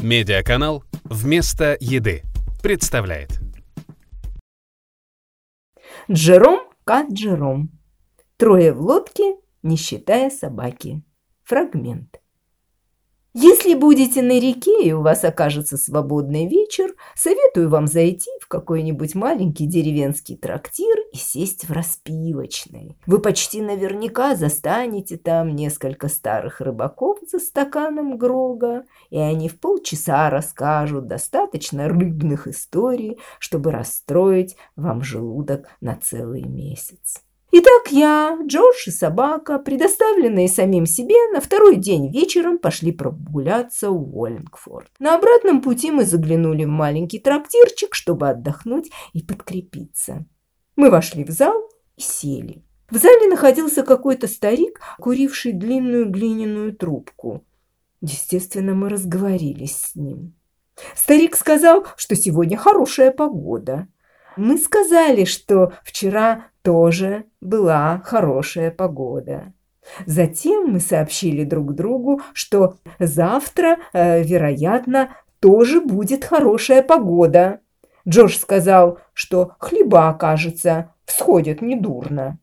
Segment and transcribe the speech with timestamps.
[0.00, 2.22] Медиаканал «Вместо еды»
[2.62, 3.40] представляет
[6.08, 7.70] Джером Кат Джером.
[8.36, 11.02] Трое в лодке, не считая собаки.
[11.42, 12.20] Фрагмент.
[13.40, 19.14] Если будете на реке и у вас окажется свободный вечер, советую вам зайти в какой-нибудь
[19.14, 22.98] маленький деревенский трактир и сесть в распивочной.
[23.06, 30.30] Вы почти наверняка застанете там несколько старых рыбаков за стаканом грога, и они в полчаса
[30.30, 37.22] расскажут достаточно рыбных историй, чтобы расстроить вам желудок на целый месяц.
[37.60, 44.16] Итак, я, Джордж и собака, предоставленные самим себе, на второй день вечером пошли прогуляться в
[44.16, 44.88] Уоллингфорд.
[45.00, 50.24] На обратном пути мы заглянули в маленький трактирчик, чтобы отдохнуть и подкрепиться.
[50.76, 52.64] Мы вошли в зал и сели.
[52.90, 57.44] В зале находился какой-то старик, куривший длинную глиняную трубку.
[58.00, 60.32] Естественно, мы разговорились с ним.
[60.94, 63.88] Старик сказал, что сегодня хорошая погода.
[64.38, 69.52] Мы сказали, что вчера тоже была хорошая погода.
[70.06, 77.58] Затем мы сообщили друг другу, что завтра, э, вероятно, тоже будет хорошая погода.
[78.06, 82.38] Джордж сказал, что хлеба, кажется, всходят недурно.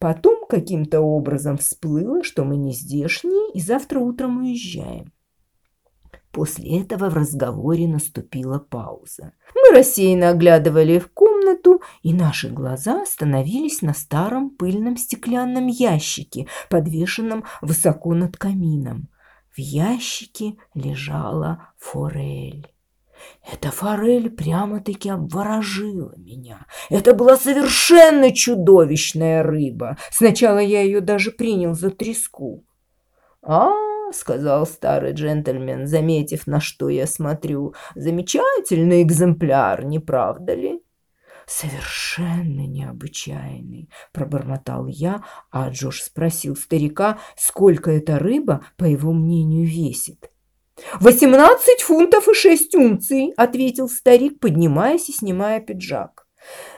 [0.00, 5.12] Потом каким-то образом всплыло, что мы не здешние и завтра утром уезжаем.
[6.32, 9.32] После этого в разговоре наступила пауза.
[9.54, 10.98] Мы рассеянно оглядывали
[11.42, 19.08] комнату, и наши глаза остановились на старом пыльном стеклянном ящике, подвешенном высоко над камином.
[19.54, 22.68] В ящике лежала форель.
[23.52, 26.66] Эта форель прямо-таки обворожила меня.
[26.90, 29.96] Это была совершенно чудовищная рыба.
[30.10, 32.64] Сначала я ее даже принял за треску.
[33.42, 33.70] а
[34.12, 37.74] сказал старый джентльмен, заметив, на что я смотрю.
[37.94, 40.81] «Замечательный экземпляр, не правда ли?»
[41.54, 50.30] «Совершенно необычайный»,– пробормотал я, а Джош спросил старика, сколько эта рыба, по его мнению, весит.
[50.98, 56.26] «Восемнадцать фунтов и шесть унций»,– ответил старик, поднимаясь и снимая пиджак.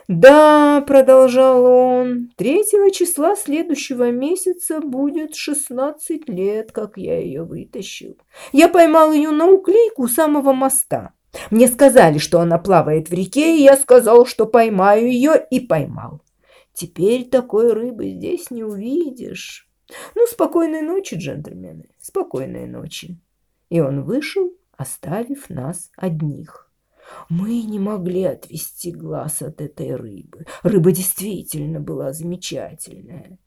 [0.08, 8.18] «Да»,– продолжал он,– «третьего числа следующего месяца будет шестнадцать лет, как я ее вытащил.
[8.50, 11.13] Я поймал ее на уклейку у самого моста.
[11.50, 16.22] Мне сказали, что она плавает в реке, и я сказал, что поймаю ее, и поймал.
[16.72, 19.68] Теперь такой рыбы здесь не увидишь.
[20.14, 23.20] Ну, спокойной ночи, джентльмены, спокойной ночи».
[23.70, 26.70] И он вышел, оставив нас одних.
[27.28, 30.46] Мы не могли отвести глаз от этой рыбы.
[30.62, 33.38] Рыба действительно была замечательная.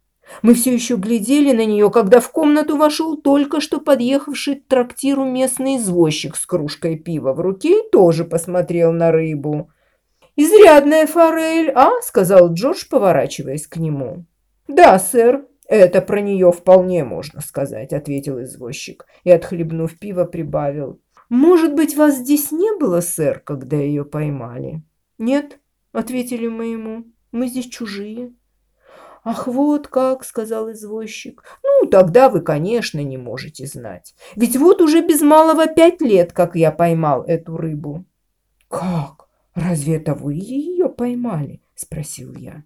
[0.41, 5.23] Мы все еще глядели на нее, когда в комнату вошел только что подъехавший к трактиру
[5.23, 9.71] местный извозчик с кружкой пива в руке и тоже посмотрел на рыбу.
[10.35, 14.25] «Изрядная форель, а?»– сказал Джордж, поворачиваясь к нему.
[14.67, 21.01] «Да, сэр, это про нее вполне можно сказать»,– ответил извозчик и, отхлебнув пиво, прибавил.
[21.29, 24.83] «Может быть, вас здесь не было, сэр, когда ее поймали?»
[25.17, 25.59] «Нет»,—
[25.91, 28.33] ответили мы ему,— «мы здесь чужие».
[29.29, 31.43] «Ах, вот как!»— сказал извозчик.
[31.61, 34.15] «Ну, тогда вы, конечно, не можете знать.
[34.37, 38.05] Ведь вот уже без малого пять лет, как я поймал эту рыбу».
[38.69, 39.27] «Как?
[39.53, 42.63] Разве это вы ее поймали?»— спросил я.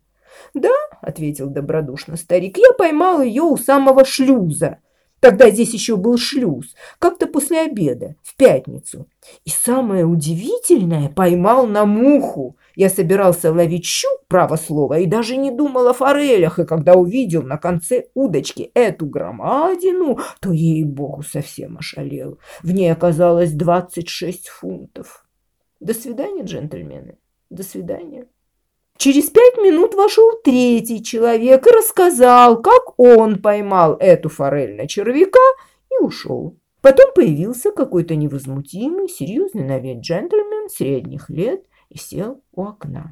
[0.53, 0.69] «Да»,—
[1.01, 4.77] ответил добродушно старик,— «я поймал ее у самого шлюза.
[5.19, 9.07] Тогда здесь еще был шлюз, как-то после обеда, в пятницу.
[9.45, 12.55] И самое удивительное, поймал на муху.
[12.81, 16.57] Я собирался ловить щук, право слово, и даже не думал о форелях.
[16.57, 22.39] И когда увидел на конце удочки эту громадину, то, ей-богу, совсем ошалел.
[22.63, 25.23] В ней оказалось 26 фунтов.
[25.79, 27.19] До свидания, джентльмены.
[27.51, 28.25] До свидания.
[28.97, 35.37] Через пять минут вошел третий человек и рассказал, как он поймал эту форель на червяка
[35.91, 36.57] и ушел.
[36.81, 43.11] Потом появился какой-то невозмутимый, серьезный на вид джентльмен средних лет и сел у окна.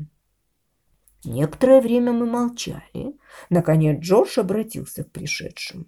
[1.26, 3.18] Некоторое время мы молчали.
[3.50, 5.86] Наконец Джордж обратился к пришедшему.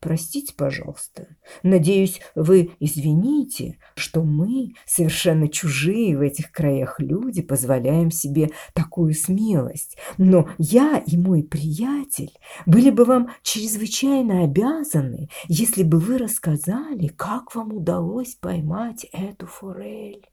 [0.00, 1.26] Простите, пожалуйста.
[1.64, 9.96] Надеюсь, вы извините, что мы, совершенно чужие в этих краях люди, позволяем себе такую смелость.
[10.16, 12.32] Но я и мой приятель
[12.64, 20.24] были бы вам чрезвычайно обязаны, если бы вы рассказали, как вам удалось поймать эту форель.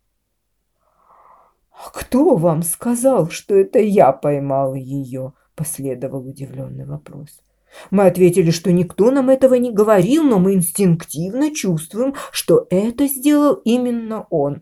[1.96, 7.42] «А кто вам сказал, что это я поймал ее?»– последовал удивленный вопрос.
[7.90, 13.54] Мы ответили, что никто нам этого не говорил, но мы инстинктивно чувствуем, что это сделал
[13.64, 14.62] именно он.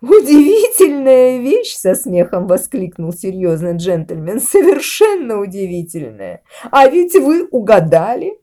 [0.00, 4.40] «Удивительная вещь!»– со смехом воскликнул серьезный джентльмен.
[4.40, 6.42] «Совершенно удивительная!
[6.70, 8.38] А ведь вы угадали!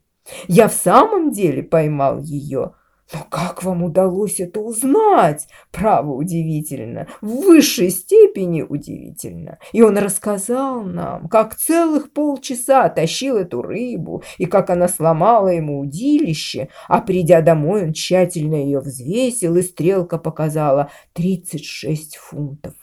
[0.48, 2.74] Я в самом деле поймал ее!»
[3.12, 5.48] Но как вам удалось это узнать?
[5.72, 9.58] Право удивительно, в высшей степени удивительно.
[9.72, 15.80] И он рассказал нам, как целых полчаса тащил эту рыбу, и как она сломала ему
[15.80, 22.74] удилище, а придя домой, он тщательно ее взвесил, и стрелка показала 36 фунтов.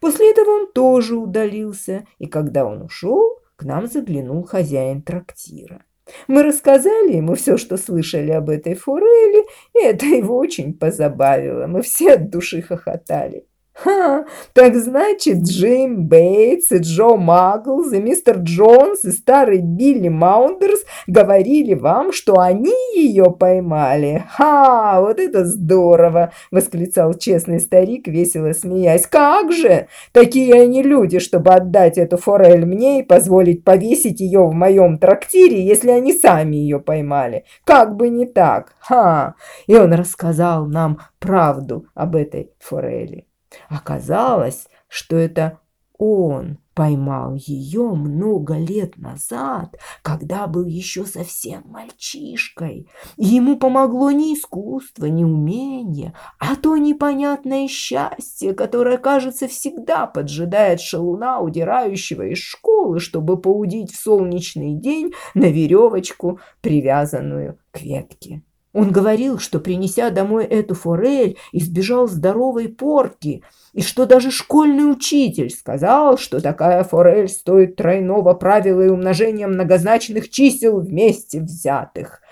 [0.00, 5.82] После этого он тоже удалился, и когда он ушел, к нам заглянул хозяин трактира.
[6.26, 9.44] Мы рассказали ему все, что слышали об этой форели,
[9.74, 11.66] и это его очень позабавило.
[11.66, 13.46] Мы все от души хохотали.
[13.74, 20.80] «Ха, так значит, Джим Бейтс и Джо Магглз и мистер Джонс и старый Билли Маундерс
[21.06, 24.24] говорили вам, что они ее поймали?
[24.28, 29.06] Ха, вот это здорово!»– восклицал честный старик, весело смеясь.
[29.06, 29.88] «Как же!
[30.12, 35.64] Такие они люди, чтобы отдать эту форель мне и позволить повесить ее в моем трактире,
[35.64, 37.44] если они сами ее поймали.
[37.64, 38.74] Как бы не так!
[38.80, 39.34] Ха!»
[39.66, 43.24] И он рассказал нам правду об этой форели.
[43.68, 45.60] Оказалось, что это
[46.04, 52.88] он поймал ее много лет назад, когда был еще совсем мальчишкой.
[53.16, 61.40] Ему помогло не искусство, не умение, а то непонятное счастье, которое, кажется, всегда поджидает шалуна,
[61.40, 68.42] удирающего из школы, чтобы поудить в солнечный день на веревочку, привязанную к ветке.
[68.72, 73.42] Он говорил, что, принеся домой эту форель, избежал здоровой порки,
[73.74, 80.30] и что даже школьный учитель сказал, что такая форель стоит тройного правила и умножения многозначных
[80.30, 82.22] чисел вместе взятых.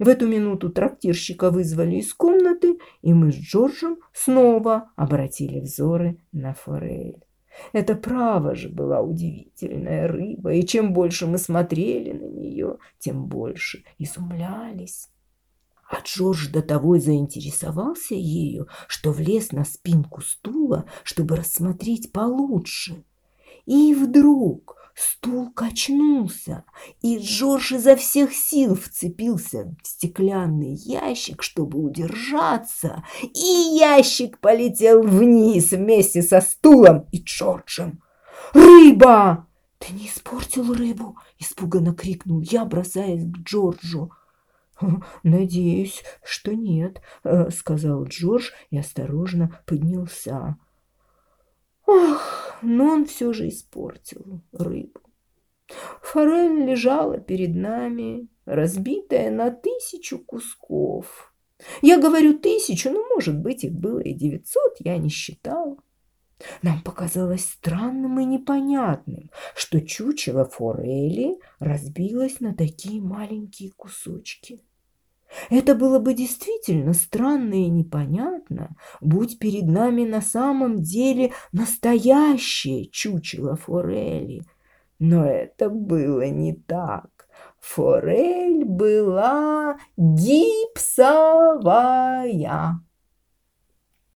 [0.00, 6.52] В эту минуту трактирщика вызвали из комнаты, и мы с Джорджем снова обратили взоры на
[6.52, 7.22] форель.
[7.72, 13.84] Это право же была удивительная рыба, и чем больше мы смотрели на нее, тем больше
[13.98, 15.08] изумлялись.
[15.88, 23.04] А Джордж до того заинтересовался ею, что влез на спинку стула, чтобы рассмотреть получше.
[23.66, 26.64] И вдруг стул качнулся,
[27.02, 35.72] и Джордж изо всех сил вцепился в стеклянный ящик, чтобы удержаться, и ящик полетел вниз
[35.72, 38.00] вместе со стулом и Джорджем.
[38.52, 39.46] «Рыба!»
[39.78, 44.12] «Ты не испортил рыбу!»– испуганно крикнул я, бросаясь к Джорджу.
[45.22, 50.56] «Надеюсь, что нет», э,— сказал Джордж и осторожно поднялся.
[51.86, 55.00] Ах, но он все же испортил рыбу.
[56.02, 61.32] Форель лежала перед нами, разбитая на тысячу кусков.
[61.82, 65.76] Я говорю тысячу, но, может быть, их было и девятьсот, я не считала.
[66.62, 74.60] Нам показалось странным и непонятным, что чучело форели разбилось на такие маленькие кусочки.
[75.50, 83.56] Это было бы действительно странно и непонятно, будь перед нами на самом деле настоящее чучело
[83.56, 84.42] форели.
[84.98, 87.08] Но это было не так.
[87.60, 91.14] Форель была гипсовая.